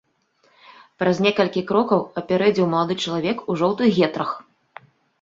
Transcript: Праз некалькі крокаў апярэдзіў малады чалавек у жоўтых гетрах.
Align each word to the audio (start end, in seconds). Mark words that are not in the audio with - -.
Праз 1.03 1.21
некалькі 1.25 1.61
крокаў 1.73 2.01
апярэдзіў 2.23 2.65
малады 2.75 2.95
чалавек 3.07 3.37
у 3.49 3.61
жоўтых 3.63 3.87
гетрах. 4.03 4.29